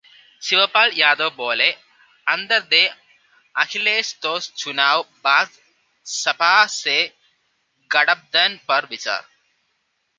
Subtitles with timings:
[0.41, 1.75] शिवपाल यादव बोले-
[2.27, 2.89] आदर दें
[3.55, 4.39] अखिलेश तो
[4.39, 5.49] चुनाव बाद
[6.05, 6.97] सपा से
[7.91, 9.27] गठबंधन पर विचार